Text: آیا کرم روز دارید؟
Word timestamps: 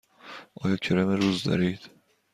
آیا 0.53 0.77
کرم 0.77 1.09
روز 1.09 1.43
دارید؟ 1.43 1.89